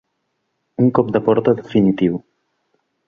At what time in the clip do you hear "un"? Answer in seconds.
0.83-0.89